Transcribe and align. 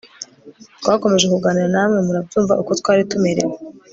twakomeje 0.81 1.25
kuganira 1.33 1.67
namwe 1.73 1.99
murabyumva 2.07 2.53
uko 2.61 2.71
twari 2.79 3.01
tumerewe 3.09 3.55